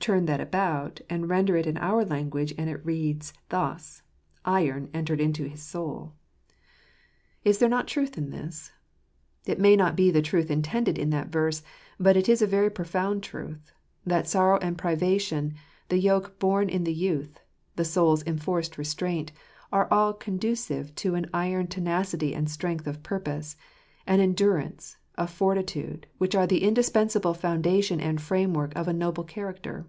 [0.00, 4.00] Turn that about, and render it in our language, and it reads thus,
[4.42, 6.14] Iron entered into his soul."
[7.44, 8.72] Iron jfcfnte*' 55 Is there not a truth in this?
[9.44, 11.62] It may not be the truth intended in that verse,
[12.00, 13.70] but it is a very profound truth,
[14.06, 15.52] that sorrow and privation,
[15.90, 17.38] the yoke borne in the youth,
[17.76, 19.32] the soul's enforced restraint,
[19.70, 23.56] are all conducive to an iron tenacity and strength of purpose,
[24.06, 29.60] an endurance, a fortitude, which are the indispensable foundation and framework of a noble charac
[29.60, 29.84] ter.